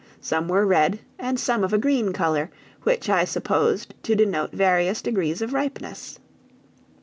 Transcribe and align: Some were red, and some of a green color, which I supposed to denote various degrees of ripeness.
Some 0.19 0.47
were 0.47 0.65
red, 0.65 0.97
and 1.19 1.39
some 1.39 1.63
of 1.63 1.73
a 1.73 1.77
green 1.77 2.11
color, 2.11 2.49
which 2.81 3.07
I 3.07 3.23
supposed 3.23 3.93
to 4.01 4.15
denote 4.15 4.51
various 4.51 4.99
degrees 4.99 5.43
of 5.43 5.53
ripeness. 5.53 6.17